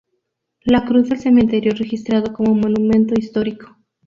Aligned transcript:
La 0.63 0.83
cruz 0.83 1.09
del 1.09 1.19
cementerio 1.19 1.75
registrado 1.75 2.33
como 2.33 2.55
Monumento 2.55 3.13
Histórico. 3.13 3.77